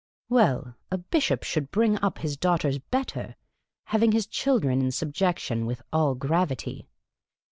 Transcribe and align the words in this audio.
Well, 0.29 0.77
a 0.89 0.97
bishop 0.97 1.43
should 1.43 1.69
bring 1.69 2.01
up 2.01 2.17
his 2.17 2.35
daughters 2.35 2.79
better, 2.79 3.35
having 3.83 4.13
his 4.13 4.25
children 4.25 4.81
in 4.81 4.89
subjection 4.89 5.67
with 5.67 5.83
all 5.93 6.15
gravity. 6.15 6.89